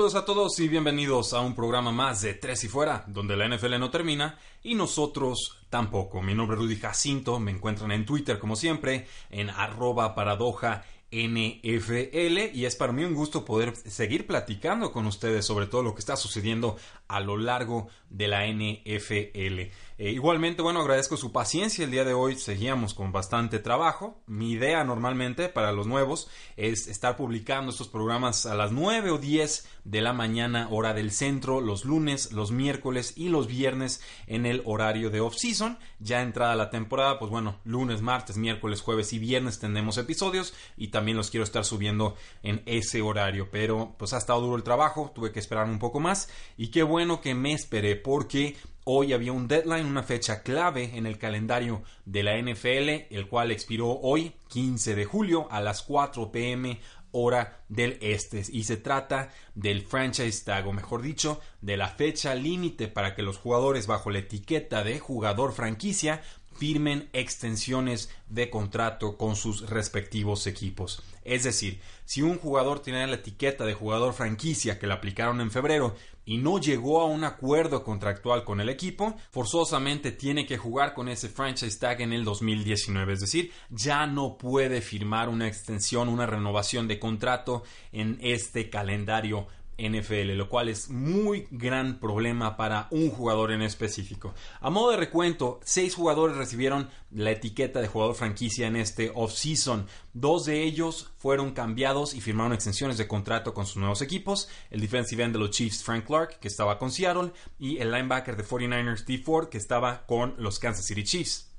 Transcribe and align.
Saludos 0.00 0.14
a 0.14 0.24
todos 0.24 0.58
y 0.60 0.66
bienvenidos 0.66 1.34
a 1.34 1.40
un 1.40 1.54
programa 1.54 1.92
más 1.92 2.22
de 2.22 2.32
Tres 2.32 2.64
y 2.64 2.68
Fuera, 2.68 3.04
donde 3.06 3.36
la 3.36 3.46
NFL 3.46 3.78
no 3.78 3.90
termina 3.90 4.38
y 4.62 4.74
nosotros 4.74 5.58
tampoco. 5.68 6.22
Mi 6.22 6.34
nombre 6.34 6.56
es 6.56 6.62
Rudy 6.62 6.76
Jacinto, 6.76 7.38
me 7.38 7.50
encuentran 7.50 7.92
en 7.92 8.06
Twitter 8.06 8.38
como 8.38 8.56
siempre, 8.56 9.06
en 9.28 9.50
arroba 9.50 10.14
paradoja 10.14 10.84
NFL 11.12 12.54
y 12.54 12.64
es 12.64 12.76
para 12.76 12.92
mí 12.92 13.04
un 13.04 13.14
gusto 13.14 13.44
poder 13.44 13.74
seguir 13.74 14.26
platicando 14.26 14.92
con 14.92 15.06
ustedes 15.06 15.44
sobre 15.44 15.66
todo 15.66 15.82
lo 15.82 15.94
que 15.94 16.00
está 16.00 16.16
sucediendo 16.16 16.76
a 17.08 17.20
lo 17.20 17.36
largo 17.36 17.88
de 18.08 18.28
la 18.28 18.46
NFL. 18.46 19.70
Eh, 19.98 20.12
igualmente, 20.12 20.62
bueno, 20.62 20.80
agradezco 20.80 21.16
su 21.16 21.32
paciencia. 21.32 21.84
El 21.84 21.90
día 21.90 22.04
de 22.04 22.14
hoy 22.14 22.36
seguíamos 22.36 22.94
con 22.94 23.12
bastante 23.12 23.58
trabajo. 23.58 24.22
Mi 24.26 24.52
idea 24.52 24.82
normalmente 24.84 25.48
para 25.48 25.72
los 25.72 25.86
nuevos 25.86 26.28
es 26.56 26.86
estar 26.86 27.16
publicando 27.16 27.70
estos 27.70 27.88
programas 27.88 28.46
a 28.46 28.54
las 28.54 28.72
9 28.72 29.10
o 29.10 29.18
10 29.18 29.68
de 29.84 30.00
la 30.00 30.12
mañana 30.12 30.68
hora 30.70 30.94
del 30.94 31.10
centro, 31.10 31.60
los 31.60 31.84
lunes, 31.84 32.32
los 32.32 32.50
miércoles 32.50 33.14
y 33.16 33.28
los 33.28 33.46
viernes 33.46 34.02
en 34.26 34.46
el 34.46 34.62
horario 34.64 35.10
de 35.10 35.20
off-season. 35.20 35.78
Ya 35.98 36.22
entrada 36.22 36.54
la 36.54 36.70
temporada, 36.70 37.18
pues 37.18 37.30
bueno, 37.30 37.58
lunes, 37.64 38.02
martes, 38.02 38.36
miércoles, 38.36 38.80
jueves 38.80 39.12
y 39.12 39.18
viernes 39.18 39.58
tendremos 39.58 39.98
episodios 39.98 40.54
y 40.76 40.88
también 40.88 40.99
los 41.00 41.30
quiero 41.30 41.44
estar 41.44 41.64
subiendo 41.64 42.16
en 42.42 42.62
ese 42.66 43.02
horario. 43.02 43.48
Pero 43.50 43.94
pues 43.98 44.12
ha 44.12 44.18
estado 44.18 44.40
duro 44.40 44.56
el 44.56 44.62
trabajo, 44.62 45.12
tuve 45.14 45.32
que 45.32 45.40
esperar 45.40 45.66
un 45.66 45.78
poco 45.78 46.00
más 46.00 46.28
y 46.56 46.68
qué 46.68 46.82
bueno 46.82 47.20
que 47.20 47.34
me 47.34 47.52
esperé 47.52 47.96
porque 47.96 48.56
Hoy 48.84 49.12
había 49.12 49.32
un 49.32 49.46
deadline, 49.46 49.84
una 49.84 50.02
fecha 50.02 50.42
clave 50.42 50.96
en 50.96 51.06
el 51.06 51.18
calendario 51.18 51.82
de 52.06 52.22
la 52.22 52.38
NFL, 52.38 53.14
el 53.14 53.28
cual 53.28 53.50
expiró 53.50 53.90
hoy, 53.90 54.32
15 54.48 54.94
de 54.94 55.04
julio, 55.04 55.46
a 55.50 55.60
las 55.60 55.82
4 55.82 56.32
pm 56.32 56.80
hora 57.12 57.62
del 57.68 57.98
este. 58.00 58.42
Y 58.50 58.64
se 58.64 58.78
trata 58.78 59.30
del 59.54 59.82
franchise 59.82 60.44
tag, 60.44 60.66
o 60.66 60.72
mejor 60.72 61.02
dicho, 61.02 61.40
de 61.60 61.76
la 61.76 61.88
fecha 61.88 62.34
límite 62.34 62.88
para 62.88 63.14
que 63.14 63.22
los 63.22 63.38
jugadores 63.38 63.86
bajo 63.86 64.10
la 64.10 64.20
etiqueta 64.20 64.82
de 64.82 64.98
jugador 64.98 65.52
franquicia 65.52 66.22
firmen 66.60 67.08
extensiones 67.14 68.10
de 68.28 68.50
contrato 68.50 69.16
con 69.16 69.34
sus 69.34 69.70
respectivos 69.70 70.46
equipos. 70.46 71.02
Es 71.24 71.44
decir, 71.44 71.80
si 72.04 72.20
un 72.20 72.36
jugador 72.36 72.80
tiene 72.80 73.06
la 73.06 73.14
etiqueta 73.14 73.64
de 73.64 73.72
jugador 73.72 74.12
franquicia 74.12 74.78
que 74.78 74.86
le 74.86 74.92
aplicaron 74.92 75.40
en 75.40 75.50
febrero 75.50 75.96
y 76.26 76.36
no 76.36 76.60
llegó 76.60 77.00
a 77.00 77.06
un 77.06 77.24
acuerdo 77.24 77.82
contractual 77.82 78.44
con 78.44 78.60
el 78.60 78.68
equipo, 78.68 79.16
forzosamente 79.30 80.12
tiene 80.12 80.44
que 80.44 80.58
jugar 80.58 80.92
con 80.92 81.08
ese 81.08 81.30
franchise 81.30 81.78
tag 81.78 82.02
en 82.02 82.12
el 82.12 82.24
2019. 82.24 83.14
Es 83.14 83.20
decir, 83.20 83.52
ya 83.70 84.06
no 84.06 84.36
puede 84.36 84.82
firmar 84.82 85.30
una 85.30 85.48
extensión, 85.48 86.10
una 86.10 86.26
renovación 86.26 86.88
de 86.88 86.98
contrato 86.98 87.62
en 87.90 88.18
este 88.20 88.68
calendario 88.68 89.46
NFL, 89.80 90.32
lo 90.36 90.48
cual 90.48 90.68
es 90.68 90.90
muy 90.90 91.46
gran 91.50 91.98
problema 91.98 92.56
para 92.56 92.88
un 92.90 93.10
jugador 93.10 93.52
en 93.52 93.62
específico. 93.62 94.34
A 94.60 94.70
modo 94.70 94.90
de 94.90 94.96
recuento, 94.96 95.60
seis 95.64 95.94
jugadores 95.94 96.36
recibieron 96.36 96.88
la 97.10 97.30
etiqueta 97.30 97.80
de 97.80 97.88
jugador 97.88 98.14
franquicia 98.14 98.66
en 98.66 98.76
este 98.76 99.10
offseason. 99.14 99.86
Dos 100.12 100.44
de 100.44 100.62
ellos 100.62 101.10
fueron 101.16 101.52
cambiados 101.52 102.14
y 102.14 102.20
firmaron 102.20 102.52
extensiones 102.52 102.98
de 102.98 103.08
contrato 103.08 103.54
con 103.54 103.66
sus 103.66 103.76
nuevos 103.76 104.02
equipos. 104.02 104.48
El 104.70 104.80
defensive 104.80 105.24
end 105.24 105.34
de 105.34 105.40
los 105.40 105.50
Chiefs, 105.50 105.82
Frank 105.82 106.06
Clark, 106.06 106.38
que 106.38 106.48
estaba 106.48 106.78
con 106.78 106.90
Seattle, 106.90 107.32
y 107.58 107.78
el 107.78 107.90
linebacker 107.90 108.36
de 108.36 108.44
49ers, 108.44 109.04
D. 109.04 109.18
Ford, 109.18 109.48
que 109.48 109.58
estaba 109.58 110.06
con 110.06 110.34
los 110.38 110.58
Kansas 110.58 110.86
City 110.86 111.04
Chiefs. 111.04 111.49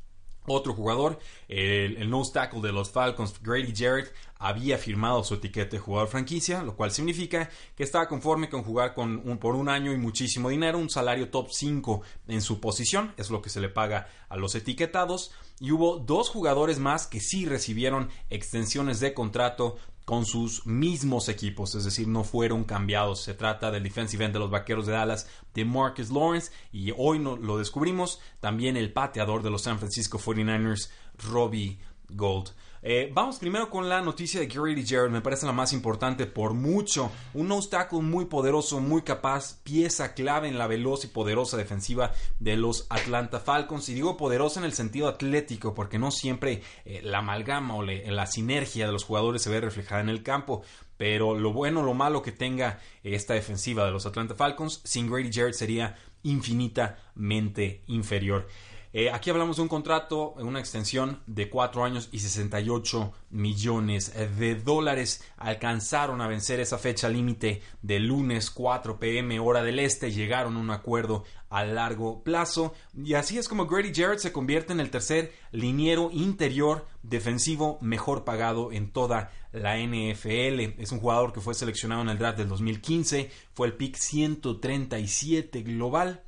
Otro 0.47 0.73
jugador, 0.73 1.19
el, 1.47 1.97
el 1.97 2.09
nose 2.09 2.33
tackle 2.33 2.61
de 2.61 2.71
los 2.71 2.89
Falcons, 2.89 3.41
Grady 3.43 3.73
Jarrett, 3.75 4.11
había 4.41 4.79
firmado 4.79 5.23
su 5.23 5.35
etiqueta 5.35 5.71
de 5.71 5.79
jugador 5.79 6.09
franquicia, 6.09 6.63
lo 6.63 6.75
cual 6.75 6.91
significa 6.91 7.49
que 7.75 7.83
estaba 7.83 8.07
conforme 8.07 8.49
con 8.49 8.63
jugar 8.63 8.95
con 8.95 9.21
un, 9.29 9.37
por 9.37 9.55
un 9.55 9.69
año 9.69 9.93
y 9.93 9.97
muchísimo 9.97 10.49
dinero, 10.49 10.79
un 10.79 10.89
salario 10.89 11.29
top 11.29 11.49
5 11.51 12.01
en 12.27 12.41
su 12.41 12.59
posición, 12.59 13.13
es 13.17 13.29
lo 13.29 13.43
que 13.43 13.51
se 13.51 13.61
le 13.61 13.69
paga 13.69 14.07
a 14.29 14.37
los 14.37 14.55
etiquetados. 14.55 15.31
Y 15.59 15.71
hubo 15.71 15.99
dos 15.99 16.29
jugadores 16.29 16.79
más 16.79 17.05
que 17.05 17.19
sí 17.19 17.45
recibieron 17.45 18.09
extensiones 18.31 18.99
de 18.99 19.13
contrato 19.13 19.77
con 20.05 20.25
sus 20.25 20.65
mismos 20.65 21.29
equipos, 21.29 21.75
es 21.75 21.83
decir, 21.83 22.07
no 22.07 22.23
fueron 22.23 22.63
cambiados. 22.63 23.21
Se 23.21 23.33
trata 23.33 23.71
del 23.71 23.83
defensive 23.83 24.25
end 24.25 24.33
de 24.33 24.39
los 24.39 24.51
Vaqueros 24.51 24.85
de 24.85 24.93
Dallas, 24.93 25.27
de 25.53 25.65
Marcus 25.65 26.09
Lawrence, 26.09 26.51
y 26.71 26.91
hoy 26.97 27.19
no, 27.19 27.37
lo 27.37 27.57
descubrimos, 27.57 28.19
también 28.39 28.77
el 28.77 28.91
pateador 28.93 29.43
de 29.43 29.51
los 29.51 29.63
San 29.63 29.79
Francisco 29.79 30.19
49ers, 30.19 30.89
Robbie 31.31 31.79
Gold. 32.09 32.51
Eh, 32.83 33.11
vamos 33.13 33.37
primero 33.37 33.69
con 33.69 33.87
la 33.89 34.01
noticia 34.01 34.39
de 34.39 34.47
Grady 34.47 34.83
Jarrett, 34.83 35.11
me 35.11 35.21
parece 35.21 35.45
la 35.45 35.51
más 35.51 35.71
importante 35.71 36.25
por 36.25 36.55
mucho. 36.55 37.11
Un 37.35 37.51
tackle 37.69 38.01
muy 38.01 38.25
poderoso, 38.25 38.79
muy 38.79 39.03
capaz, 39.03 39.61
pieza 39.63 40.15
clave 40.15 40.47
en 40.47 40.57
la 40.57 40.65
veloz 40.65 41.05
y 41.05 41.07
poderosa 41.07 41.57
defensiva 41.57 42.11
de 42.39 42.55
los 42.57 42.87
Atlanta 42.89 43.39
Falcons. 43.39 43.87
Y 43.89 43.93
digo 43.93 44.17
poderosa 44.17 44.59
en 44.59 44.65
el 44.65 44.73
sentido 44.73 45.07
atlético, 45.07 45.75
porque 45.75 45.99
no 45.99 46.09
siempre 46.09 46.63
eh, 46.85 47.01
la 47.03 47.19
amalgama 47.19 47.75
o 47.75 47.83
la 47.83 48.25
sinergia 48.25 48.87
de 48.87 48.91
los 48.91 49.03
jugadores 49.03 49.43
se 49.43 49.51
ve 49.51 49.61
reflejada 49.61 50.01
en 50.01 50.09
el 50.09 50.23
campo. 50.23 50.63
Pero 50.97 51.35
lo 51.35 51.53
bueno, 51.53 51.83
lo 51.83 51.93
malo 51.93 52.21
que 52.21 52.31
tenga 52.31 52.79
esta 53.03 53.33
defensiva 53.33 53.85
de 53.85 53.91
los 53.91 54.05
Atlanta 54.05 54.33
Falcons, 54.35 54.81
sin 54.83 55.09
Grady 55.09 55.31
Jarrett 55.31 55.55
sería 55.55 55.97
infinitamente 56.23 57.83
inferior. 57.87 58.47
Eh, 58.93 59.09
aquí 59.09 59.29
hablamos 59.29 59.55
de 59.55 59.61
un 59.61 59.69
contrato, 59.69 60.33
una 60.37 60.59
extensión 60.59 61.21
de 61.25 61.49
4 61.49 61.85
años 61.85 62.09
y 62.11 62.19
68 62.19 63.13
millones 63.29 64.13
de 64.37 64.55
dólares. 64.55 65.23
Alcanzaron 65.37 66.19
a 66.19 66.27
vencer 66.27 66.59
esa 66.59 66.77
fecha 66.77 67.07
límite 67.07 67.61
de 67.81 67.99
lunes 67.99 68.51
4 68.51 68.99
pm 68.99 69.39
hora 69.39 69.63
del 69.63 69.79
este. 69.79 70.11
Llegaron 70.11 70.57
a 70.57 70.59
un 70.59 70.71
acuerdo 70.71 71.23
a 71.49 71.63
largo 71.63 72.21
plazo. 72.23 72.73
Y 72.95 73.13
así 73.13 73.37
es 73.37 73.47
como 73.47 73.65
Grady 73.65 73.93
Jarrett 73.93 74.19
se 74.19 74.33
convierte 74.33 74.73
en 74.73 74.81
el 74.81 74.89
tercer 74.89 75.31
liniero 75.51 76.09
interior 76.11 76.85
defensivo 77.01 77.77
mejor 77.81 78.25
pagado 78.25 78.73
en 78.73 78.91
toda 78.91 79.31
la 79.53 79.77
NFL. 79.77 80.81
Es 80.81 80.91
un 80.91 80.99
jugador 80.99 81.31
que 81.31 81.41
fue 81.41 81.53
seleccionado 81.53 82.01
en 82.01 82.09
el 82.09 82.17
draft 82.17 82.39
del 82.39 82.49
2015. 82.49 83.31
Fue 83.53 83.67
el 83.67 83.73
pick 83.73 83.95
137 83.95 85.61
global 85.61 86.23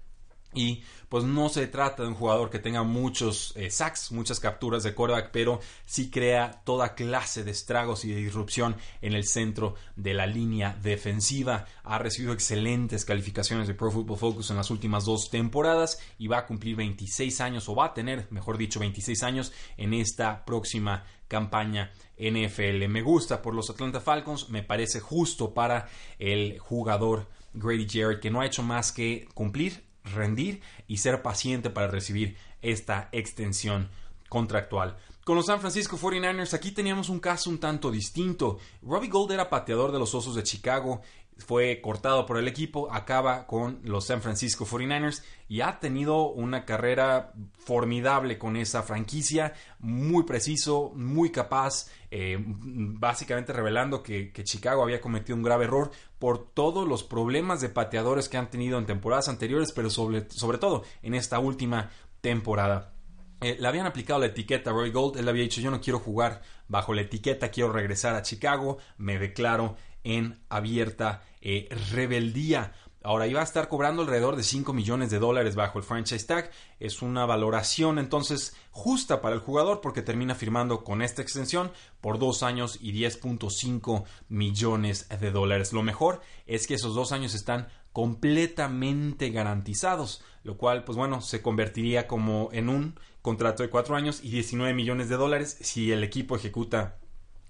y 0.55 0.83
pues 1.13 1.25
no 1.25 1.47
se 1.47 1.67
trata 1.67 2.01
de 2.01 2.09
un 2.09 2.15
jugador 2.15 2.49
que 2.49 2.57
tenga 2.57 2.81
muchos 2.81 3.53
eh, 3.55 3.69
sacks, 3.69 4.11
muchas 4.11 4.39
capturas 4.39 4.81
de 4.81 4.95
quarterback, 4.95 5.29
pero 5.31 5.59
sí 5.85 6.09
crea 6.09 6.63
toda 6.65 6.95
clase 6.95 7.43
de 7.43 7.51
estragos 7.51 8.03
y 8.03 8.11
de 8.11 8.15
disrupción 8.15 8.77
en 8.99 9.13
el 9.13 9.25
centro 9.25 9.75
de 9.95 10.15
la 10.15 10.25
línea 10.25 10.75
defensiva. 10.81 11.65
Ha 11.83 11.99
recibido 11.99 12.33
excelentes 12.33 13.05
calificaciones 13.05 13.67
de 13.67 13.75
Pro 13.75 13.91
Football 13.91 14.17
Focus 14.17 14.49
en 14.49 14.57
las 14.57 14.71
últimas 14.71 15.05
dos 15.05 15.29
temporadas 15.29 15.99
y 16.17 16.27
va 16.27 16.39
a 16.39 16.45
cumplir 16.47 16.75
26 16.77 17.41
años, 17.41 17.69
o 17.69 17.75
va 17.75 17.85
a 17.85 17.93
tener, 17.93 18.25
mejor 18.31 18.57
dicho, 18.57 18.79
26 18.79 19.21
años 19.21 19.53
en 19.77 19.93
esta 19.93 20.43
próxima 20.45 21.05
campaña 21.27 21.91
NFL. 22.17 22.87
Me 22.89 23.03
gusta 23.03 23.41
por 23.41 23.53
los 23.53 23.69
Atlanta 23.69 23.99
Falcons, 23.99 24.49
me 24.49 24.63
parece 24.63 24.99
justo 24.99 25.53
para 25.53 25.87
el 26.17 26.57
jugador 26.57 27.29
Grady 27.53 27.87
Jarrett, 27.87 28.19
que 28.19 28.31
no 28.31 28.41
ha 28.41 28.47
hecho 28.47 28.63
más 28.63 28.91
que 28.91 29.27
cumplir 29.35 29.92
rendir 30.03 30.61
y 30.87 30.97
ser 30.97 31.21
paciente 31.21 31.69
para 31.69 31.87
recibir 31.87 32.37
esta 32.61 33.09
extensión 33.11 33.89
contractual. 34.29 34.97
Con 35.23 35.37
los 35.37 35.45
San 35.45 35.61
Francisco 35.61 35.97
49ers 35.97 36.53
aquí 36.53 36.71
teníamos 36.71 37.07
un 37.07 37.19
caso 37.19 37.49
un 37.49 37.59
tanto 37.59 37.89
distinto. 37.91 38.57
Robbie 38.81 39.09
Gold 39.09 39.31
era 39.31 39.49
pateador 39.49 39.91
de 39.93 39.99
los 39.99 40.13
Osos 40.13 40.35
de 40.35 40.43
Chicago, 40.43 41.01
fue 41.37 41.81
cortado 41.81 42.25
por 42.25 42.37
el 42.37 42.47
equipo, 42.47 42.91
acaba 42.91 43.47
con 43.47 43.79
los 43.83 44.05
San 44.05 44.21
Francisco 44.21 44.65
49ers 44.65 45.23
y 45.47 45.61
ha 45.61 45.79
tenido 45.79 46.29
una 46.29 46.65
carrera 46.65 47.33
formidable 47.57 48.37
con 48.37 48.55
esa 48.55 48.83
franquicia, 48.83 49.53
muy 49.79 50.23
preciso, 50.23 50.91
muy 50.95 51.31
capaz, 51.31 51.87
eh, 52.11 52.37
básicamente 52.45 53.53
revelando 53.53 54.03
que, 54.03 54.31
que, 54.31 54.43
Chicago 54.43 54.83
había 54.83 55.01
cometido 55.01 55.35
un 55.35 55.43
grave 55.43 55.65
error 55.65 55.91
por 56.23 56.53
todos 56.53 56.87
los 56.87 57.03
problemas 57.03 57.59
de 57.59 57.67
pateadores 57.67 58.29
que 58.29 58.37
han 58.37 58.49
tenido 58.49 58.77
en 58.77 58.85
temporadas 58.85 59.27
anteriores, 59.27 59.73
pero 59.73 59.89
sobre, 59.89 60.29
sobre 60.29 60.57
todo 60.57 60.83
en 61.01 61.15
esta 61.15 61.37
última 61.37 61.89
temporada. 62.21 62.93
eh, 63.41 63.57
le 63.59 63.67
habían 63.67 63.87
aplicado 63.87 64.21
la 64.21 64.27
etiqueta 64.27 64.71
Roy 64.71 64.89
Gold. 64.89 65.17
Él 65.17 65.27
había 65.27 65.43
dicho: 65.43 65.59
Yo 65.59 65.69
no 65.69 65.81
quiero 65.81 65.99
jugar 65.99 66.41
bajo 66.69 66.93
la 66.93 67.01
etiqueta, 67.01 67.51
quiero 67.51 67.73
regresar 67.73 68.15
a 68.15 68.21
Chicago. 68.21 68.77
Me 68.97 69.19
declaro 69.19 69.75
en 70.05 70.39
abierta 70.47 71.23
eh, 71.41 71.67
rebeldía. 71.91 72.71
Ahora 73.03 73.27
iba 73.27 73.41
a 73.41 73.43
estar 73.43 73.67
cobrando 73.67 74.01
alrededor 74.01 74.37
de 74.37 74.43
5 74.43 74.71
millones 74.71 75.09
de 75.11 75.19
dólares 75.19 75.55
bajo 75.55 75.77
el 75.77 75.83
franchise 75.83 76.25
tag. 76.25 76.51
Es 76.79 77.01
una 77.01 77.25
valoración 77.25 77.99
entonces 77.99 78.55
justa 78.71 79.21
para 79.21 79.35
el 79.35 79.41
jugador 79.41 79.81
porque 79.81 80.01
termina 80.01 80.35
firmando 80.35 80.85
con 80.85 81.01
esta 81.01 81.21
extensión 81.21 81.73
por 81.99 82.17
dos 82.17 82.43
años 82.43 82.77
y 82.79 82.93
10.5 82.93 84.05
millones 84.29 85.09
de 85.09 85.31
dólares. 85.31 85.73
Lo 85.73 85.83
mejor 85.83 86.21
es 86.47 86.65
que 86.65 86.75
esos 86.75 86.95
dos 86.95 87.11
años 87.11 87.33
están 87.33 87.67
completamente 87.91 89.31
garantizados, 89.31 90.23
lo 90.43 90.57
cual 90.57 90.85
pues 90.85 90.97
bueno 90.97 91.19
se 91.19 91.41
convertiría 91.41 92.07
como 92.07 92.49
en 92.53 92.69
un 92.69 92.97
contrato 93.21 93.63
de 93.63 93.69
cuatro 93.69 93.97
años 93.97 94.21
y 94.23 94.29
19 94.29 94.73
millones 94.73 95.09
de 95.09 95.17
dólares 95.17 95.57
si 95.61 95.91
el 95.91 96.05
equipo 96.05 96.37
ejecuta 96.37 96.99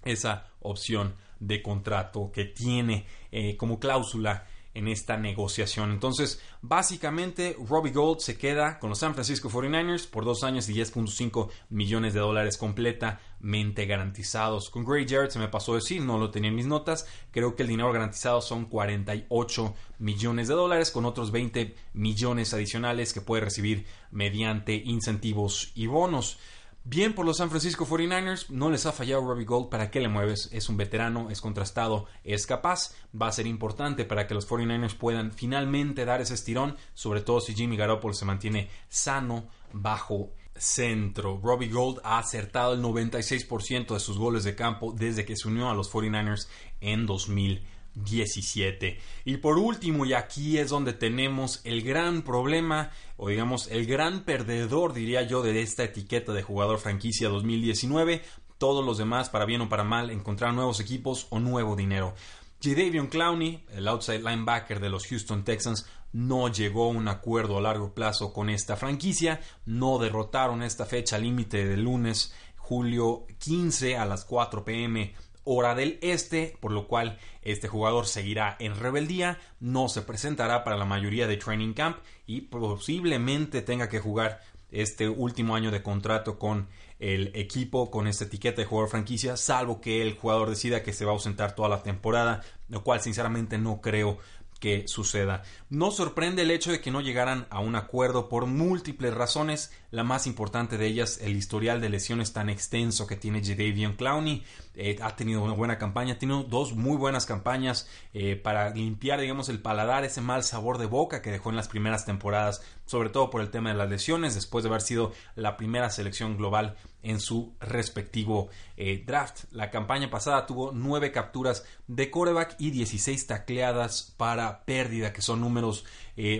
esa 0.04 0.48
opción 0.60 1.16
de 1.40 1.62
contrato 1.62 2.32
que 2.32 2.46
tiene 2.46 3.06
eh, 3.32 3.56
como 3.56 3.80
cláusula 3.80 4.48
en 4.74 4.88
esta 4.88 5.18
negociación. 5.18 5.92
Entonces, 5.92 6.42
básicamente, 6.62 7.56
Robbie 7.68 7.92
Gold 7.92 8.20
se 8.20 8.38
queda 8.38 8.80
con 8.80 8.90
los 8.90 9.00
San 9.00 9.14
Francisco 9.14 9.50
49ers 9.50 10.10
por 10.10 10.26
dos 10.26 10.44
años 10.44 10.68
y 10.70 10.74
10.5 10.74 11.50
millones 11.70 12.14
de 12.14 12.20
dólares 12.20 12.58
completamente 12.58 13.86
garantizados. 13.86 14.70
Con 14.70 14.84
Gray 14.84 15.08
Jarrett 15.08 15.32
se 15.32 15.40
me 15.40 15.48
pasó 15.48 15.76
decir, 15.76 16.02
no 16.02 16.18
lo 16.18 16.32
tenía 16.32 16.50
en 16.50 16.56
mis 16.56 16.68
notas. 16.68 17.08
Creo 17.32 17.56
que 17.56 17.64
el 17.64 17.70
dinero 17.70 17.92
garantizado 17.92 18.42
son 18.42 18.66
48 18.66 19.76
millones 20.00 20.48
de 20.48 20.54
dólares 20.54 20.92
con 20.92 21.06
otros 21.06 21.32
20 21.32 21.76
millones 21.94 22.54
adicionales 22.54 23.14
que 23.14 23.22
puede 23.22 23.44
recibir 23.44 23.86
mediante 24.12 24.76
incentivos 24.76 25.72
y 25.76 25.88
bonos. 25.88 26.40
Bien 26.86 27.16
por 27.16 27.26
los 27.26 27.38
San 27.38 27.50
Francisco 27.50 27.86
49ers, 27.86 28.50
no 28.50 28.70
les 28.70 28.86
ha 28.86 28.92
fallado 28.92 29.26
Robbie 29.26 29.46
Gold, 29.46 29.70
¿para 29.70 29.90
qué 29.90 30.02
le 30.02 30.10
mueves? 30.10 30.50
Es 30.52 30.68
un 30.68 30.76
veterano, 30.76 31.30
es 31.30 31.40
contrastado, 31.40 32.08
es 32.26 32.46
capaz, 32.46 32.94
va 33.20 33.28
a 33.28 33.32
ser 33.32 33.48
importante 33.48 34.04
para 34.04 34.28
que 34.28 34.34
los 34.34 34.50
49ers 34.50 34.98
puedan 34.98 35.32
finalmente 35.32 36.04
dar 36.04 36.20
ese 36.20 36.34
estirón, 36.34 36.76
sobre 36.94 37.22
todo 37.22 37.40
si 37.40 37.56
Jimmy 37.56 37.78
Garoppolo 37.78 38.14
se 38.14 38.26
mantiene 38.26 38.70
sano 38.90 39.48
bajo 39.72 40.32
centro. 40.58 41.40
Robbie 41.42 41.70
Gold 41.70 42.02
ha 42.04 42.20
acertado 42.20 42.74
el 42.74 42.82
96% 42.82 43.94
de 43.94 44.00
sus 44.02 44.18
goles 44.18 44.44
de 44.44 44.56
campo 44.56 44.94
desde 44.94 45.24
que 45.24 45.38
se 45.38 45.48
unió 45.48 45.70
a 45.70 45.76
los 45.76 45.90
49ers 45.90 46.50
en 46.82 47.06
2000. 47.06 47.64
17. 47.96 49.00
Y 49.26 49.38
por 49.38 49.58
último, 49.58 50.06
y 50.06 50.14
aquí 50.14 50.58
es 50.58 50.70
donde 50.70 50.94
tenemos 50.94 51.62
el 51.64 51.82
gran 51.82 52.24
problema, 52.24 52.92
o 53.18 53.30
digamos 53.30 53.68
el 53.68 53.86
gran 53.86 54.24
perdedor, 54.24 54.94
diría 54.94 55.24
yo, 55.24 55.42
de 55.42 55.62
esta 55.62 55.84
etiqueta 55.84 56.34
de 56.34 56.44
jugador 56.44 56.80
franquicia 56.80 57.30
2019. 57.30 58.22
Todos 58.58 58.86
los 58.86 58.98
demás, 58.98 59.30
para 59.30 59.46
bien 59.46 59.62
o 59.62 59.70
para 59.70 59.84
mal, 59.84 60.10
encontrar 60.10 60.54
nuevos 60.54 60.80
equipos 60.80 61.28
o 61.30 61.40
nuevo 61.40 61.76
dinero. 61.76 62.14
Jadavion 62.62 63.08
Clowney, 63.08 63.66
el 63.72 63.88
outside 63.88 64.24
linebacker 64.24 64.80
de 64.80 64.90
los 64.90 65.06
Houston 65.08 65.44
Texans, 65.44 65.86
no 66.14 66.48
llegó 66.48 66.86
a 66.86 66.90
un 66.90 67.08
acuerdo 67.08 67.58
a 67.58 67.62
largo 67.62 67.94
plazo 67.94 68.32
con 68.32 68.50
esta 68.50 68.78
franquicia, 68.78 69.42
no 69.66 69.98
derrotaron 69.98 70.64
esta 70.64 70.86
fecha 70.86 71.18
límite 71.18 71.66
del 71.66 71.84
lunes, 71.84 72.34
julio 72.56 73.26
15 73.40 73.98
a 73.98 74.06
las 74.06 74.24
4 74.24 74.64
pm 74.64 75.14
hora 75.44 75.76
del 75.76 76.00
este, 76.02 76.58
por 76.60 76.72
lo 76.72 76.88
cual 76.88 77.20
este 77.42 77.68
jugador 77.68 78.08
seguirá 78.08 78.56
en 78.60 78.76
rebeldía, 78.76 79.40
no 79.60 79.90
se 79.90 80.02
presentará 80.02 80.64
para 80.64 80.78
la 80.78 80.86
mayoría 80.86 81.28
de 81.28 81.38
training 81.38 81.74
camp 81.74 81.98
y 82.26 82.42
posiblemente 82.42 83.62
tenga 83.62 83.90
que 83.90 84.00
jugar 84.00 84.42
este 84.72 85.08
último 85.08 85.56
año 85.56 85.72
de 85.72 85.84
contrato 85.84 86.40
con 86.40 86.68
el 87.00 87.32
equipo 87.36 87.92
con 87.92 88.08
esta 88.08 88.26
etiqueta 88.26 88.62
de 88.62 88.66
jugador 88.66 88.90
franquicia, 88.90 89.38
salvo 89.38 89.82
que 89.82 90.02
el 90.02 90.16
jugador 90.16 90.50
decida 90.50 90.84
que 90.84 90.94
se 90.94 91.06
va 91.06 91.12
a 91.12 91.16
ausentar 91.16 91.54
toda 91.54 91.70
la 91.70 91.84
temporada, 91.84 92.42
lo 92.70 92.84
cual 92.84 93.02
sinceramente 93.02 93.58
no 93.58 93.82
creo 93.82 94.18
que 94.64 94.88
suceda. 94.88 95.44
No 95.70 95.92
sorprende 95.92 96.44
el 96.44 96.52
hecho 96.52 96.72
de 96.72 96.80
que 96.80 96.90
no 96.90 97.02
llegaran 97.02 97.48
a 97.50 97.60
un 97.60 97.76
acuerdo 97.76 98.30
por 98.30 98.46
múltiples 98.46 99.14
razones, 99.14 99.74
la 99.92 100.06
más 100.06 100.26
importante 100.26 100.78
de 100.78 100.88
ellas 100.88 101.20
el 101.22 101.36
historial 101.36 101.82
de 101.82 101.90
lesiones 101.90 102.32
tan 102.32 102.50
extenso 102.50 103.06
que 103.06 103.18
tiene 103.18 103.44
Jadavion 103.44 103.98
Clowney, 103.98 104.46
eh, 104.76 104.98
ha 105.02 105.16
tenido 105.16 105.44
una 105.44 105.54
buena 105.54 105.78
campaña, 105.78 106.18
tiene 106.18 106.46
dos 106.48 106.74
muy 106.74 106.98
buenas 106.98 107.28
campañas 107.28 107.88
eh, 108.14 108.36
para 108.36 108.72
limpiar, 108.72 109.20
digamos, 109.22 109.50
el 109.50 109.60
paladar, 109.60 110.04
ese 110.04 110.20
mal 110.20 110.44
sabor 110.44 110.80
de 110.80 110.88
boca 110.88 111.22
que 111.22 111.32
dejó 111.32 111.52
en 111.52 111.56
las 111.56 111.68
primeras 111.68 112.06
temporadas, 112.06 112.64
sobre 112.86 113.10
todo 113.10 113.30
por 113.30 113.42
el 113.42 113.52
tema 113.52 113.70
de 113.70 113.76
las 113.76 113.90
lesiones, 113.90 114.34
después 114.34 114.64
de 114.64 114.70
haber 114.70 114.82
sido 114.82 115.14
la 115.36 115.58
primera 115.58 115.92
selección 115.92 116.38
global 116.38 116.76
en 117.04 117.20
su 117.20 117.54
respectivo 117.60 118.50
eh, 118.76 119.04
draft. 119.06 119.44
La 119.52 119.70
campaña 119.70 120.10
pasada 120.10 120.48
tuvo 120.48 120.72
nueve 120.72 121.12
capturas 121.12 121.66
de 121.88 122.10
coreback 122.10 122.56
y 122.58 122.72
16 122.72 123.28
tacleadas 123.28 124.14
para 124.18 124.66
pérdida, 124.66 125.14
que 125.14 125.22
son 125.22 125.42
números 125.42 125.86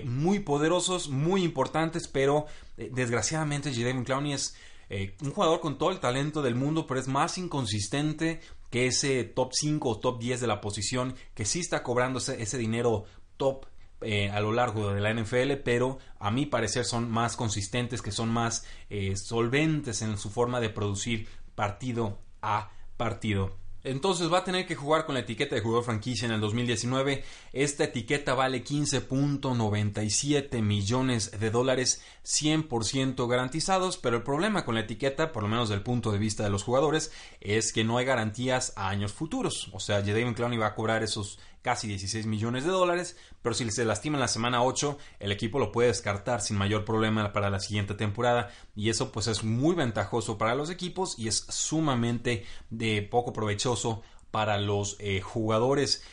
muy 0.04 0.38
poderosos, 0.38 1.08
muy 1.08 1.42
importantes, 1.42 2.06
pero 2.06 2.46
desgraciadamente 2.76 3.74
Jadavion 3.74 4.04
Clowney 4.04 4.32
es 4.32 4.56
eh, 4.96 5.16
un 5.22 5.32
jugador 5.32 5.58
con 5.58 5.76
todo 5.76 5.90
el 5.90 5.98
talento 5.98 6.40
del 6.40 6.54
mundo, 6.54 6.86
pero 6.86 7.00
es 7.00 7.08
más 7.08 7.36
inconsistente 7.36 8.40
que 8.70 8.86
ese 8.86 9.24
top 9.24 9.50
5 9.52 9.88
o 9.88 9.98
top 9.98 10.20
10 10.20 10.40
de 10.40 10.46
la 10.46 10.60
posición, 10.60 11.16
que 11.34 11.44
sí 11.44 11.58
está 11.58 11.82
cobrando 11.82 12.20
ese, 12.20 12.58
dinero 12.58 13.02
top 13.36 13.66
eh, 14.02 14.30
a 14.30 14.38
lo 14.38 14.52
largo 14.52 14.94
de 14.94 15.00
la 15.00 15.12
NFL, 15.12 15.54
pero 15.64 15.98
a 16.20 16.30
mi 16.30 16.46
parecer 16.46 16.84
son 16.84 17.10
más 17.10 17.34
consistentes, 17.34 18.02
que 18.02 18.12
son 18.12 18.28
más 18.28 18.66
eh, 18.88 19.16
solventes 19.16 20.00
en 20.00 20.16
su 20.16 20.30
forma 20.30 20.60
de 20.60 20.70
producir 20.70 21.26
partido 21.56 22.20
a 22.40 22.70
partido. 22.96 23.63
Entonces 23.84 24.32
va 24.32 24.38
a 24.38 24.44
tener 24.44 24.66
que 24.66 24.74
jugar 24.74 25.04
con 25.04 25.14
la 25.14 25.20
etiqueta 25.20 25.54
de 25.54 25.60
jugador 25.60 25.84
franquicia 25.84 26.24
en 26.26 26.32
el 26.32 26.40
2019. 26.40 27.22
Esta 27.52 27.84
etiqueta 27.84 28.34
vale 28.34 28.64
15.97 28.64 30.62
millones 30.62 31.38
de 31.38 31.50
dólares 31.50 32.02
100% 32.24 33.28
garantizados, 33.28 33.98
pero 33.98 34.16
el 34.16 34.22
problema 34.22 34.64
con 34.64 34.74
la 34.74 34.80
etiqueta, 34.80 35.32
por 35.32 35.42
lo 35.42 35.50
menos 35.50 35.68
desde 35.68 35.78
el 35.78 35.84
punto 35.84 36.10
de 36.12 36.18
vista 36.18 36.42
de 36.42 36.50
los 36.50 36.62
jugadores, 36.62 37.12
es 37.40 37.72
que 37.72 37.84
no 37.84 37.98
hay 37.98 38.06
garantías 38.06 38.72
a 38.76 38.88
años 38.88 39.12
futuros. 39.12 39.68
O 39.72 39.80
sea, 39.80 40.00
Jadavion 40.00 40.34
Clowney 40.34 40.58
va 40.58 40.68
a 40.68 40.74
cobrar 40.74 41.02
esos 41.02 41.38
casi 41.64 41.88
16 41.88 42.26
millones 42.26 42.64
de 42.64 42.70
dólares, 42.70 43.16
pero 43.40 43.54
si 43.54 43.68
se 43.70 43.86
lastima 43.86 44.18
en 44.18 44.20
la 44.20 44.28
semana 44.28 44.62
8, 44.62 44.98
el 45.18 45.32
equipo 45.32 45.58
lo 45.58 45.72
puede 45.72 45.88
descartar 45.88 46.42
sin 46.42 46.58
mayor 46.58 46.84
problema 46.84 47.32
para 47.32 47.48
la 47.48 47.58
siguiente 47.58 47.94
temporada. 47.94 48.50
Y 48.76 48.90
eso 48.90 49.10
pues 49.10 49.28
es 49.28 49.44
muy 49.44 49.74
ventajoso 49.74 50.36
para 50.36 50.54
los 50.54 50.68
equipos 50.68 51.18
y 51.18 51.26
es 51.26 51.46
sumamente 51.48 52.44
de 52.68 53.00
poco 53.00 53.32
provechoso 53.32 54.02
para 54.30 54.58
los 54.58 54.96
eh, 54.98 55.22
jugadores 55.22 56.04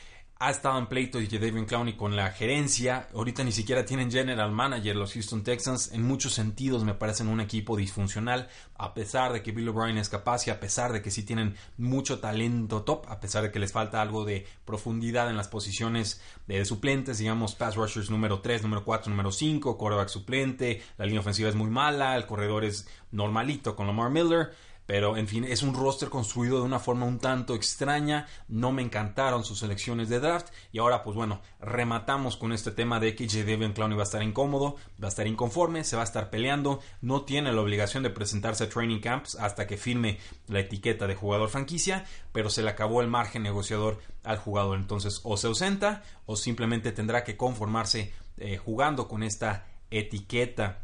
ha 0.44 0.50
estado 0.50 0.80
en 0.80 0.88
pleito 0.88 1.20
de 1.20 1.28
David 1.28 1.68
Clowney 1.68 1.96
con 1.96 2.16
la 2.16 2.32
gerencia. 2.32 3.08
Ahorita 3.14 3.44
ni 3.44 3.52
siquiera 3.52 3.86
tienen 3.86 4.10
general 4.10 4.52
manager 4.52 4.96
los 4.96 5.14
Houston 5.14 5.44
Texans. 5.44 5.92
En 5.92 6.02
muchos 6.02 6.34
sentidos 6.34 6.84
me 6.84 6.96
parecen 6.96 7.28
un 7.28 7.42
equipo 7.42 7.78
disfuncional, 7.78 8.50
a 8.76 8.96
pesar 8.96 9.34
de 9.34 9.44
que 9.44 9.52
Bill 9.52 9.70
O'Brien 9.70 10.00
es 10.00 10.10
capaz 10.10 10.48
y 10.48 10.50
a 10.50 10.60
pesar 10.60 10.94
de 10.94 11.04
que 11.04 11.12
sí 11.12 11.22
tienen 11.22 11.56
mucho 11.78 12.20
talento 12.22 12.82
top, 12.82 13.06
a 13.08 13.20
pesar 13.20 13.44
de 13.44 13.52
que 13.52 13.60
les 13.60 13.72
falta 13.72 14.02
algo 14.02 14.26
de 14.26 14.48
profundidad 14.66 15.30
en 15.30 15.38
las 15.38 15.48
posiciones 15.48 16.20
de 16.48 16.66
suplentes, 16.66 17.20
digamos, 17.20 17.54
pass 17.54 17.76
rushers 17.76 18.10
número 18.10 18.40
3, 18.40 18.64
número 18.64 18.84
4, 18.84 19.12
número 19.12 19.32
5, 19.32 19.78
quarterback 19.78 20.10
suplente, 20.10 20.82
la 20.98 21.06
línea 21.06 21.22
ofensiva 21.22 21.50
es 21.50 21.56
muy 21.56 21.70
mala, 21.70 22.16
el 22.16 22.26
corredor 22.26 22.66
es 22.66 22.88
normalito 23.12 23.76
con 23.76 23.86
Lamar 23.86 24.10
Miller. 24.10 24.50
Pero, 24.86 25.16
en 25.16 25.28
fin, 25.28 25.44
es 25.44 25.64
un 25.64 25.74
roster 25.74 26.10
construido 26.10 26.58
de 26.58 26.66
una 26.66 26.80
forma 26.80 27.06
un 27.06 27.20
tanto 27.20 27.56
extraña. 27.56 28.28
No 28.48 28.72
me 28.72 28.82
encantaron 28.82 29.44
sus 29.44 29.60
selecciones 29.60 30.10
de 30.10 30.20
draft. 30.20 30.50
Y 30.72 30.80
ahora, 30.80 31.04
pues 31.04 31.16
bueno, 31.16 31.42
rematamos 31.60 32.36
con 32.36 32.52
este 32.52 32.72
tema 32.72 33.00
de 33.00 33.16
que 33.16 33.26
J. 33.26 33.46
Devin 33.46 33.74
Clowney 33.74 33.96
va 33.96 34.04
a 34.04 34.06
estar 34.06 34.22
incómodo, 34.22 34.76
va 35.02 35.08
a 35.08 35.10
estar 35.10 35.28
inconforme, 35.28 35.84
se 35.84 35.96
va 35.96 36.02
a 36.02 36.06
estar 36.06 36.30
peleando. 36.30 36.82
No 37.02 37.22
tiene 37.24 37.54
la 37.54 37.62
obligación 37.62 38.04
de 38.04 38.10
presentarse 38.10 38.66
a 38.66 38.70
training 38.70 39.00
camps 39.00 39.36
hasta 39.36 39.68
que 39.68 39.78
firme 39.78 40.20
la 40.48 40.60
etiqueta 40.60 41.08
de 41.08 41.16
jugador 41.16 41.50
franquicia. 41.50 42.06
Pero 42.34 42.50
se 42.50 42.64
le 42.64 42.70
acabó 42.70 43.02
el 43.02 43.08
margen 43.08 43.44
negociador 43.44 44.00
al 44.24 44.38
jugador. 44.38 44.78
Entonces, 44.78 45.22
o 45.24 45.38
se 45.38 45.48
ausenta 45.48 46.04
o 46.26 46.36
simplemente 46.36 46.92
tendrá 46.92 47.24
que 47.24 47.38
conformarse 47.38 48.14
eh, 48.38 48.58
jugando 48.58 49.08
con 49.08 49.24
esta 49.24 49.68
etiqueta. 49.90 50.80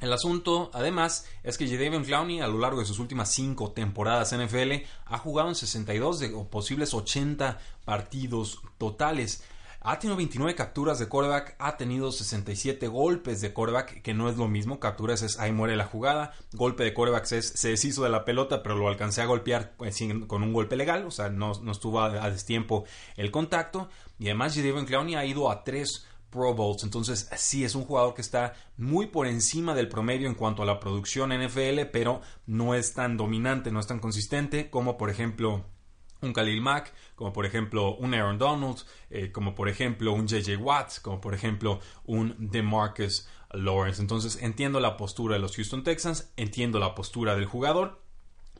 El 0.00 0.12
asunto, 0.12 0.70
además, 0.74 1.26
es 1.42 1.56
que 1.56 1.66
Jadavion 1.66 2.04
Clowney 2.04 2.40
a 2.40 2.48
lo 2.48 2.58
largo 2.58 2.80
de 2.80 2.86
sus 2.86 2.98
últimas 2.98 3.32
cinco 3.32 3.72
temporadas 3.72 4.32
en 4.32 4.44
NFL 4.44 4.84
ha 5.06 5.18
jugado 5.18 5.48
en 5.48 5.54
62 5.54 6.20
de, 6.20 6.28
posibles 6.50 6.92
80 6.92 7.58
partidos 7.84 8.60
totales. 8.76 9.42
Ha 9.80 9.98
tenido 10.00 10.16
29 10.16 10.54
capturas 10.56 10.98
de 10.98 11.08
quarterback, 11.08 11.54
ha 11.58 11.76
tenido 11.76 12.10
67 12.10 12.88
golpes 12.88 13.40
de 13.40 13.52
quarterback, 13.52 14.02
que 14.02 14.14
no 14.14 14.28
es 14.28 14.36
lo 14.36 14.48
mismo. 14.48 14.80
Capturas 14.80 15.22
es 15.22 15.38
ahí 15.38 15.52
muere 15.52 15.76
la 15.76 15.86
jugada. 15.86 16.34
Golpe 16.52 16.82
de 16.82 16.92
quarterback 16.92 17.30
es 17.32 17.50
se 17.50 17.68
deshizo 17.68 18.02
de 18.02 18.10
la 18.10 18.24
pelota, 18.24 18.62
pero 18.64 18.74
lo 18.74 18.88
alcancé 18.88 19.22
a 19.22 19.26
golpear 19.26 19.76
pues, 19.76 19.96
con 20.26 20.42
un 20.42 20.52
golpe 20.52 20.76
legal, 20.76 21.06
o 21.06 21.10
sea, 21.12 21.30
no, 21.30 21.52
estuvo 21.70 22.00
a, 22.00 22.28
destiempo 22.30 22.84
el 23.16 23.30
contacto. 23.30 23.88
Y 24.18 24.26
además, 24.26 24.56
Jadavion 24.56 24.86
Clowney 24.86 25.14
ha 25.14 25.24
ido 25.24 25.50
a 25.50 25.62
tres 25.62 26.04
Pro. 26.36 26.76
Entonces, 26.82 27.28
sí, 27.36 27.64
es 27.64 27.74
un 27.74 27.84
jugador 27.84 28.14
que 28.14 28.20
está 28.20 28.54
muy 28.76 29.06
por 29.06 29.26
encima 29.26 29.74
del 29.74 29.88
promedio 29.88 30.28
en 30.28 30.34
cuanto 30.34 30.62
a 30.62 30.66
la 30.66 30.78
producción 30.78 31.30
NFL, 31.30 31.86
pero 31.92 32.20
no 32.46 32.74
es 32.74 32.92
tan 32.92 33.16
dominante, 33.16 33.72
no 33.72 33.80
es 33.80 33.86
tan 33.86 33.98
consistente 33.98 34.68
como, 34.68 34.98
por 34.98 35.08
ejemplo, 35.08 35.64
un 36.20 36.32
Khalil 36.32 36.60
Mack, 36.60 36.92
como 37.14 37.32
por 37.32 37.46
ejemplo 37.46 37.96
un 37.96 38.14
Aaron 38.14 38.38
Donald, 38.38 38.78
eh, 39.10 39.32
como 39.32 39.54
por 39.54 39.68
ejemplo 39.68 40.12
un 40.12 40.26
JJ 40.26 40.56
Watt, 40.56 41.00
como 41.02 41.20
por 41.20 41.34
ejemplo 41.34 41.80
un 42.04 42.34
DeMarcus 42.38 43.28
Lawrence. 43.52 44.00
Entonces 44.00 44.38
entiendo 44.42 44.80
la 44.80 44.96
postura 44.96 45.34
de 45.34 45.40
los 45.40 45.56
Houston 45.56 45.84
Texans, 45.84 46.32
entiendo 46.36 46.78
la 46.78 46.94
postura 46.94 47.34
del 47.34 47.46
jugador. 47.46 48.02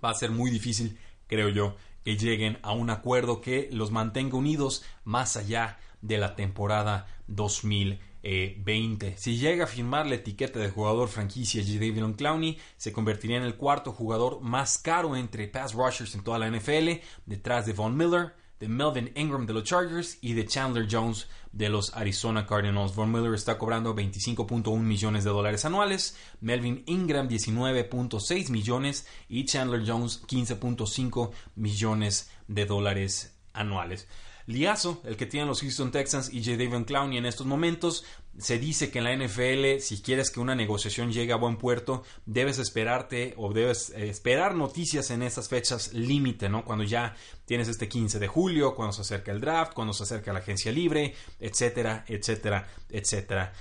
Va 0.04 0.10
a 0.10 0.14
ser 0.14 0.30
muy 0.30 0.50
difícil, 0.50 0.98
creo 1.26 1.48
yo, 1.48 1.76
que 2.04 2.16
lleguen 2.16 2.58
a 2.62 2.72
un 2.72 2.90
acuerdo 2.90 3.40
que 3.40 3.68
los 3.72 3.90
mantenga 3.90 4.36
unidos 4.36 4.84
más 5.04 5.36
allá 5.36 5.78
de 6.00 6.18
la 6.18 6.36
temporada 6.36 7.06
2020. 7.26 9.16
Si 9.16 9.38
llega 9.38 9.64
a 9.64 9.68
firmar 9.68 10.06
la 10.06 10.16
etiqueta 10.16 10.58
de 10.58 10.70
jugador 10.70 11.08
franquicia 11.08 11.62
J. 11.62 12.16
Clowney, 12.16 12.58
se 12.76 12.92
convertiría 12.92 13.36
en 13.36 13.44
el 13.44 13.56
cuarto 13.56 13.92
jugador 13.92 14.40
más 14.40 14.78
caro 14.78 15.16
entre 15.16 15.48
pass 15.48 15.74
rushers 15.74 16.14
en 16.14 16.22
toda 16.22 16.38
la 16.38 16.50
NFL, 16.50 17.00
detrás 17.26 17.66
de 17.66 17.72
Von 17.72 17.96
Miller, 17.96 18.34
de 18.58 18.68
Melvin 18.68 19.12
Ingram 19.14 19.46
de 19.46 19.52
los 19.52 19.64
Chargers 19.64 20.18
y 20.22 20.32
de 20.32 20.46
Chandler 20.46 20.88
Jones 20.90 21.28
de 21.52 21.68
los 21.68 21.94
Arizona 21.94 22.46
Cardinals. 22.46 22.94
Von 22.94 23.12
Miller 23.12 23.34
está 23.34 23.58
cobrando 23.58 23.94
25.1 23.94 24.78
millones 24.80 25.24
de 25.24 25.30
dólares 25.30 25.64
anuales, 25.64 26.16
Melvin 26.40 26.82
Ingram 26.86 27.28
19.6 27.28 28.50
millones 28.50 29.06
y 29.28 29.44
Chandler 29.44 29.82
Jones 29.86 30.22
15.5 30.26 31.32
millones 31.54 32.30
de 32.48 32.66
dólares 32.66 33.36
anuales. 33.52 34.08
Liazo, 34.46 35.00
el 35.04 35.16
que 35.16 35.26
tienen 35.26 35.48
los 35.48 35.60
Houston 35.60 35.90
Texans 35.90 36.32
y 36.32 36.44
J. 36.44 36.56
David 36.56 36.86
Clowney 36.86 37.18
en 37.18 37.26
estos 37.26 37.46
momentos, 37.46 38.04
se 38.38 38.58
dice 38.58 38.90
que 38.90 38.98
en 38.98 39.04
la 39.04 39.16
NFL, 39.16 39.80
si 39.80 40.02
quieres 40.02 40.30
que 40.30 40.40
una 40.40 40.54
negociación 40.54 41.10
llegue 41.10 41.32
a 41.32 41.36
buen 41.36 41.56
puerto, 41.56 42.04
debes 42.26 42.58
esperarte 42.58 43.34
o 43.36 43.52
debes 43.52 43.90
eh, 43.90 44.08
esperar 44.08 44.54
noticias 44.54 45.10
en 45.10 45.22
esas 45.22 45.48
fechas 45.48 45.92
límite, 45.92 46.48
¿no? 46.48 46.64
Cuando 46.64 46.84
ya 46.84 47.16
tienes 47.44 47.68
este 47.68 47.88
15 47.88 48.18
de 48.18 48.28
julio, 48.28 48.74
cuando 48.74 48.92
se 48.92 49.02
acerca 49.02 49.32
el 49.32 49.40
draft, 49.40 49.72
cuando 49.72 49.92
se 49.92 50.02
acerca 50.02 50.32
la 50.32 50.40
agencia 50.40 50.70
libre, 50.70 51.14
etcétera, 51.40 52.04
etcétera, 52.06 52.68
etcétera. 52.90 53.52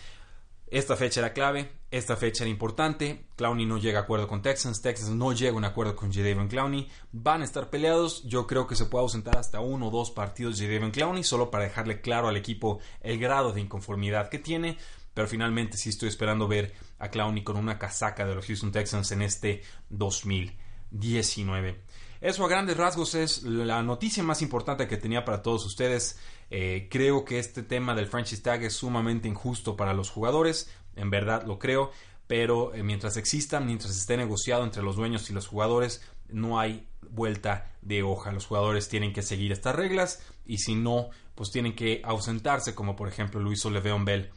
Esta 0.75 0.97
fecha 0.97 1.21
era 1.21 1.31
clave, 1.31 1.71
esta 1.89 2.17
fecha 2.17 2.43
era 2.43 2.51
importante. 2.51 3.27
Clowney 3.37 3.65
no 3.65 3.77
llega 3.77 3.99
a 3.99 4.01
acuerdo 4.01 4.27
con 4.27 4.41
Texans, 4.41 4.81
Texas 4.81 5.07
no 5.07 5.31
llega 5.31 5.53
a 5.53 5.55
un 5.55 5.63
acuerdo 5.63 5.95
con 5.95 6.11
Jadavion 6.11 6.49
Clowney. 6.49 6.89
Van 7.13 7.41
a 7.41 7.45
estar 7.45 7.69
peleados. 7.69 8.25
Yo 8.25 8.45
creo 8.45 8.67
que 8.67 8.75
se 8.75 8.83
puede 8.83 9.03
ausentar 9.03 9.37
hasta 9.37 9.61
uno 9.61 9.87
o 9.87 9.89
dos 9.89 10.11
partidos 10.11 10.59
Jadavion 10.59 10.91
Clowney, 10.91 11.23
solo 11.23 11.49
para 11.49 11.63
dejarle 11.63 12.01
claro 12.01 12.27
al 12.27 12.35
equipo 12.35 12.79
el 12.99 13.17
grado 13.17 13.53
de 13.53 13.61
inconformidad 13.61 14.27
que 14.27 14.37
tiene. 14.37 14.77
Pero 15.13 15.29
finalmente 15.29 15.77
sí 15.77 15.87
estoy 15.87 16.09
esperando 16.09 16.45
ver 16.45 16.73
a 16.99 17.07
Clowney 17.07 17.45
con 17.45 17.55
una 17.55 17.79
casaca 17.79 18.25
de 18.25 18.35
los 18.35 18.45
Houston 18.45 18.73
Texans 18.73 19.13
en 19.13 19.21
este 19.21 19.61
2019. 19.91 21.79
Eso 22.25 22.43
a 22.43 22.49
grandes 22.49 22.75
rasgos 22.75 23.13
es 23.13 23.43
la 23.43 23.83
noticia 23.83 24.23
más 24.23 24.41
importante 24.41 24.87
que 24.87 24.97
tenía 24.97 25.23
para 25.23 25.43
todos 25.43 25.63
ustedes. 25.63 26.17
Eh, 26.49 26.87
creo 26.89 27.23
que 27.23 27.37
este 27.37 27.61
tema 27.61 27.93
del 27.93 28.07
franchise 28.07 28.41
tag 28.41 28.63
es 28.63 28.73
sumamente 28.73 29.27
injusto 29.27 29.75
para 29.75 29.93
los 29.93 30.09
jugadores, 30.09 30.67
en 30.95 31.11
verdad 31.11 31.43
lo 31.45 31.59
creo, 31.59 31.91
pero 32.25 32.73
eh, 32.73 32.81
mientras 32.81 33.15
exista, 33.17 33.59
mientras 33.59 33.95
esté 33.95 34.17
negociado 34.17 34.63
entre 34.63 34.81
los 34.81 34.95
dueños 34.95 35.29
y 35.29 35.33
los 35.33 35.45
jugadores, 35.45 36.01
no 36.27 36.59
hay 36.59 36.87
vuelta 37.11 37.71
de 37.83 38.01
hoja. 38.01 38.31
Los 38.31 38.47
jugadores 38.47 38.89
tienen 38.89 39.13
que 39.13 39.21
seguir 39.21 39.51
estas 39.51 39.75
reglas 39.75 40.23
y 40.47 40.57
si 40.57 40.73
no, 40.73 41.11
pues 41.35 41.51
tienen 41.51 41.75
que 41.75 42.01
ausentarse, 42.03 42.73
como 42.73 42.95
por 42.95 43.07
ejemplo 43.07 43.39
lo 43.39 43.51
hizo 43.51 43.69
Le'Veon 43.69 44.03
Bell 44.03 44.31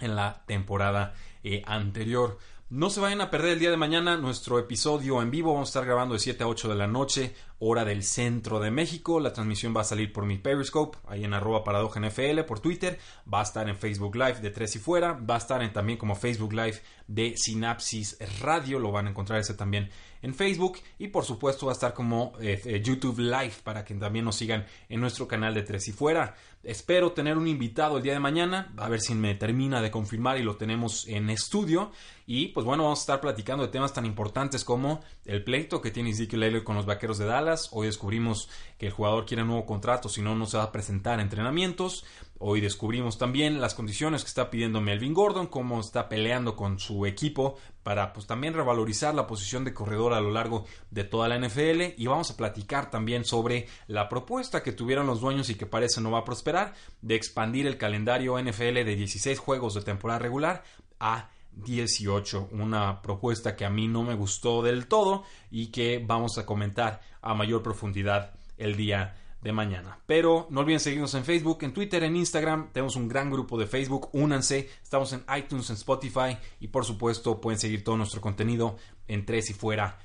en 0.00 0.16
la 0.16 0.44
temporada 0.46 1.12
eh, 1.44 1.62
anterior. 1.66 2.38
No 2.70 2.90
se 2.90 3.00
vayan 3.00 3.22
a 3.22 3.30
perder 3.30 3.52
el 3.52 3.60
día 3.60 3.70
de 3.70 3.78
mañana 3.78 4.18
nuestro 4.18 4.58
episodio 4.58 5.22
en 5.22 5.30
vivo. 5.30 5.54
Vamos 5.54 5.68
a 5.68 5.70
estar 5.70 5.86
grabando 5.86 6.12
de 6.12 6.20
7 6.20 6.44
a 6.44 6.48
8 6.48 6.68
de 6.68 6.74
la 6.74 6.86
noche, 6.86 7.34
hora 7.60 7.86
del 7.86 8.02
centro 8.02 8.60
de 8.60 8.70
México. 8.70 9.20
La 9.20 9.32
transmisión 9.32 9.74
va 9.74 9.80
a 9.80 9.84
salir 9.84 10.12
por 10.12 10.26
mi 10.26 10.36
Periscope, 10.36 10.98
ahí 11.06 11.24
en 11.24 11.32
arroba 11.32 11.64
paradoja 11.64 11.98
NFL, 11.98 12.40
por 12.46 12.60
Twitter. 12.60 12.98
Va 13.32 13.40
a 13.40 13.44
estar 13.44 13.66
en 13.70 13.76
Facebook 13.78 14.14
Live 14.16 14.40
de 14.40 14.50
Tres 14.50 14.76
y 14.76 14.80
Fuera. 14.80 15.14
Va 15.14 15.36
a 15.36 15.38
estar 15.38 15.62
en, 15.62 15.72
también 15.72 15.98
como 15.98 16.14
Facebook 16.14 16.52
Live 16.52 16.82
de 17.06 17.32
Sinapsis 17.38 18.18
Radio. 18.42 18.78
Lo 18.78 18.92
van 18.92 19.06
a 19.06 19.10
encontrar 19.10 19.40
ese 19.40 19.54
también 19.54 19.88
en 20.22 20.34
Facebook. 20.34 20.78
Y 20.98 21.08
por 21.08 21.24
supuesto 21.24 21.66
va 21.66 21.72
a 21.72 21.74
estar 21.74 21.94
como 21.94 22.32
eh, 22.40 22.60
eh, 22.64 22.82
YouTube 22.82 23.18
Live 23.18 23.54
para 23.64 23.84
que 23.84 23.94
también 23.94 24.24
nos 24.24 24.36
sigan 24.36 24.66
en 24.88 25.00
nuestro 25.00 25.26
canal 25.26 25.54
de 25.54 25.62
Tres 25.62 25.88
y 25.88 25.92
Fuera. 25.92 26.34
Espero 26.62 27.12
tener 27.12 27.38
un 27.38 27.46
invitado 27.46 27.96
el 27.96 28.02
día 28.02 28.12
de 28.12 28.20
mañana. 28.20 28.72
A 28.76 28.88
ver 28.88 29.00
si 29.00 29.14
me 29.14 29.34
termina 29.34 29.80
de 29.80 29.90
confirmar 29.90 30.38
y 30.38 30.42
lo 30.42 30.56
tenemos 30.56 31.06
en 31.06 31.30
estudio. 31.30 31.92
Y 32.26 32.48
pues 32.48 32.66
bueno, 32.66 32.82
vamos 32.82 32.98
a 32.98 33.02
estar 33.02 33.20
platicando 33.20 33.64
de 33.64 33.72
temas 33.72 33.92
tan 33.92 34.04
importantes 34.04 34.64
como 34.64 35.00
el 35.24 35.44
pleito 35.44 35.80
que 35.80 35.90
tiene 35.90 36.10
Ezekiel 36.10 36.42
Elliott 36.42 36.64
con 36.64 36.76
los 36.76 36.84
vaqueros 36.84 37.16
de 37.18 37.26
Dallas. 37.26 37.68
Hoy 37.72 37.86
descubrimos 37.86 38.50
que 38.76 38.86
el 38.86 38.92
jugador 38.92 39.24
quiere 39.24 39.42
un 39.42 39.48
nuevo 39.48 39.64
contrato, 39.64 40.08
si 40.08 40.20
no, 40.20 40.34
no 40.34 40.44
se 40.44 40.58
va 40.58 40.64
a 40.64 40.72
presentar 40.72 41.20
a 41.20 41.22
entrenamientos. 41.22 42.04
Hoy 42.40 42.60
descubrimos 42.60 43.18
también 43.18 43.60
las 43.60 43.74
condiciones 43.74 44.22
que 44.22 44.28
está 44.28 44.50
pidiendo 44.50 44.80
Melvin 44.80 45.14
Gordon, 45.14 45.46
cómo 45.46 45.80
está 45.80 46.08
peleando 46.08 46.54
con 46.54 46.78
su 46.78 47.06
equipo 47.06 47.56
para 47.88 48.12
pues 48.12 48.26
también 48.26 48.52
revalorizar 48.52 49.14
la 49.14 49.26
posición 49.26 49.64
de 49.64 49.72
corredor 49.72 50.12
a 50.12 50.20
lo 50.20 50.30
largo 50.30 50.66
de 50.90 51.04
toda 51.04 51.26
la 51.26 51.38
NFL 51.38 51.94
y 51.96 52.06
vamos 52.06 52.30
a 52.30 52.36
platicar 52.36 52.90
también 52.90 53.24
sobre 53.24 53.66
la 53.86 54.10
propuesta 54.10 54.62
que 54.62 54.72
tuvieron 54.72 55.06
los 55.06 55.22
dueños 55.22 55.48
y 55.48 55.54
que 55.54 55.64
parece 55.64 56.02
no 56.02 56.10
va 56.10 56.18
a 56.18 56.24
prosperar 56.26 56.74
de 57.00 57.14
expandir 57.14 57.66
el 57.66 57.78
calendario 57.78 58.38
NFL 58.38 58.84
de 58.84 58.94
16 58.94 59.38
juegos 59.38 59.72
de 59.72 59.80
temporada 59.80 60.18
regular 60.18 60.64
a 61.00 61.30
18, 61.52 62.50
una 62.52 63.00
propuesta 63.00 63.56
que 63.56 63.64
a 63.64 63.70
mí 63.70 63.88
no 63.88 64.02
me 64.02 64.14
gustó 64.14 64.62
del 64.62 64.86
todo 64.86 65.24
y 65.50 65.68
que 65.68 66.04
vamos 66.06 66.36
a 66.36 66.44
comentar 66.44 67.00
a 67.22 67.32
mayor 67.32 67.62
profundidad 67.62 68.34
el 68.58 68.76
día 68.76 69.16
mañana. 69.52 69.98
Pero 70.06 70.46
no 70.50 70.60
olviden 70.60 70.80
seguirnos 70.80 71.14
en 71.14 71.24
Facebook, 71.24 71.58
en 71.62 71.72
Twitter, 71.72 72.02
en 72.02 72.16
Instagram. 72.16 72.70
Tenemos 72.72 72.96
un 72.96 73.08
gran 73.08 73.30
grupo 73.30 73.58
de 73.58 73.66
Facebook. 73.66 74.10
Únanse. 74.12 74.68
Estamos 74.82 75.12
en 75.12 75.24
iTunes, 75.36 75.70
en 75.70 75.76
Spotify. 75.76 76.36
Y 76.60 76.68
por 76.68 76.84
supuesto, 76.84 77.40
pueden 77.40 77.58
seguir 77.58 77.84
todo 77.84 77.96
nuestro 77.96 78.20
contenido 78.20 78.76
en 79.06 79.24
Tres 79.24 79.50
y 79.50 79.54
Fuera 79.54 79.98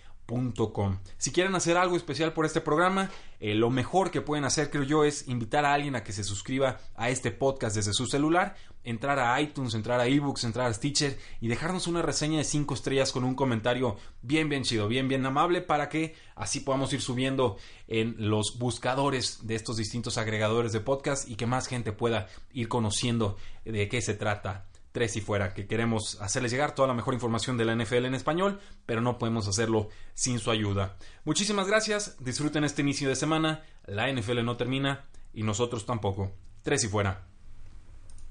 si 1.17 1.31
quieren 1.31 1.53
hacer 1.55 1.77
algo 1.77 1.95
especial 1.95 2.33
por 2.33 2.45
este 2.45 2.61
programa, 2.61 3.11
eh, 3.39 3.53
lo 3.53 3.69
mejor 3.69 4.09
que 4.09 4.21
pueden 4.21 4.45
hacer, 4.45 4.69
creo 4.69 4.83
yo, 4.83 5.03
es 5.03 5.27
invitar 5.27 5.65
a 5.65 5.73
alguien 5.73 5.95
a 5.95 6.03
que 6.03 6.13
se 6.13 6.23
suscriba 6.23 6.79
a 6.95 7.09
este 7.09 7.29
podcast 7.31 7.75
desde 7.75 7.93
su 7.93 8.07
celular, 8.07 8.55
entrar 8.83 9.19
a 9.19 9.39
iTunes, 9.39 9.73
entrar 9.73 9.99
a 9.99 10.07
eBooks, 10.07 10.45
entrar 10.45 10.67
a 10.67 10.73
Stitcher 10.73 11.19
y 11.39 11.47
dejarnos 11.47 11.87
una 11.87 12.01
reseña 12.01 12.37
de 12.37 12.45
5 12.45 12.73
estrellas 12.73 13.11
con 13.11 13.23
un 13.23 13.35
comentario 13.35 13.97
bien, 14.21 14.49
bien 14.49 14.63
chido, 14.63 14.87
bien, 14.87 15.07
bien 15.07 15.25
amable 15.25 15.61
para 15.61 15.89
que 15.89 16.15
así 16.35 16.61
podamos 16.61 16.91
ir 16.93 17.01
subiendo 17.01 17.57
en 17.87 18.15
los 18.17 18.57
buscadores 18.57 19.45
de 19.45 19.55
estos 19.55 19.77
distintos 19.77 20.17
agregadores 20.17 20.71
de 20.71 20.79
podcast 20.79 21.29
y 21.29 21.35
que 21.35 21.45
más 21.45 21.67
gente 21.67 21.91
pueda 21.91 22.27
ir 22.53 22.69
conociendo 22.69 23.37
de 23.65 23.87
qué 23.87 24.01
se 24.01 24.15
trata 24.15 24.65
tres 24.93 25.17
y 25.17 25.21
fuera, 25.21 25.53
que 25.53 25.67
queremos 25.67 26.21
hacerles 26.21 26.51
llegar 26.51 26.75
toda 26.75 26.87
la 26.87 26.93
mejor 26.93 27.13
información 27.13 27.57
de 27.57 27.65
la 27.65 27.75
NFL 27.75 28.05
en 28.05 28.15
español, 28.15 28.61
pero 28.85 29.01
no 29.01 29.17
podemos 29.17 29.47
hacerlo 29.49 29.89
sin 30.13 30.39
su 30.39 30.51
ayuda. 30.51 30.95
Muchísimas 31.25 31.67
gracias, 31.67 32.15
disfruten 32.23 32.63
este 32.63 32.83
inicio 32.83 33.09
de 33.09 33.17
semana, 33.17 33.63
la 33.85 34.09
NFL 34.09 34.45
no 34.45 34.55
termina 34.55 35.03
y 35.33 35.43
nosotros 35.43 35.85
tampoco. 35.85 36.31
Tres 36.63 36.85
y 36.85 36.87
fuera. 36.87 37.32